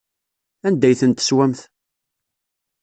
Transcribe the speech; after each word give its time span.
Anda 0.67 0.85
ay 0.87 0.97
ten-teswamt? 1.01 1.59